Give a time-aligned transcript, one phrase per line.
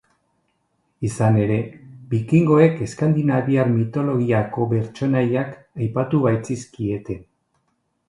[1.09, 1.57] Izan ere,
[2.13, 5.57] vikingoek eskandinaviar mitologiako pertsonaiak
[5.89, 7.27] aipatu baitzizkieten.